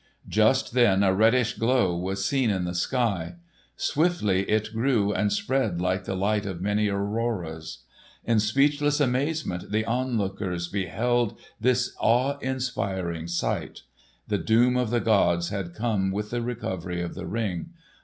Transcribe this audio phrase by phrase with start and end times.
[0.27, 3.35] Just then a reddish glow was seen in the sky.
[3.75, 7.83] Swiftly it grew and spread like the light of many auroras.
[8.25, 13.81] In speechless amazement the onlookers beheld this awe inspiring sight.
[14.27, 17.69] The doom of the gods had come with the recovery of the Ring.